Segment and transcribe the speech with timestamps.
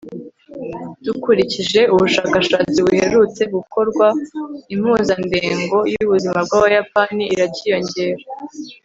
[1.05, 4.07] Dukurikije ubushakashatsi buherutse gukorwa
[4.73, 8.23] impuzandengo yubuzima bwAbayapani iracyiyongera